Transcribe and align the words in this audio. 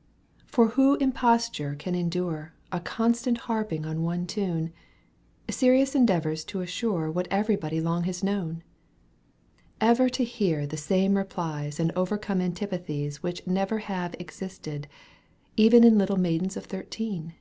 IL 0.00 0.46
For 0.46 0.68
who 0.68 0.96
impoature 0.96 1.74
can 1.78 1.94
endnre, 1.94 2.52
A 2.72 2.80
constant 2.80 3.36
harping 3.36 3.84
on 3.84 4.02
one 4.02 4.26
tune, 4.26 4.72
Serious 5.50 5.94
endeavours 5.94 6.42
to 6.46 6.62
assure 6.62 7.10
What 7.10 7.28
everybody 7.30 7.82
long 7.82 8.04
has 8.04 8.24
known; 8.24 8.62
Ever 9.78 10.08
to 10.08 10.24
hear 10.24 10.66
the 10.66 10.78
same 10.78 11.18
replies 11.18 11.78
And 11.78 11.92
overcome 11.94 12.40
antipathies 12.40 13.22
Which 13.22 13.46
never 13.46 13.80
have 13.80 14.14
existed, 14.18 14.88
e'en 15.58 15.84
In 15.84 15.98
little 15.98 16.16
maidens 16.16 16.56
of 16.56 16.64
thirteen 16.64 17.34